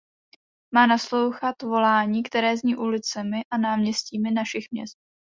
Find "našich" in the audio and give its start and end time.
4.31-4.65